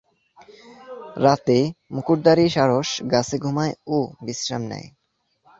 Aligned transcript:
রাতে, 1.17 1.57
মুকুটধারী 1.93 2.45
সারস 2.49 2.89
গাছে 3.11 3.37
ঘুমায় 3.37 3.73
ও 3.87 3.97
বিশ্রাম 4.25 4.63
নেয়। 4.71 4.87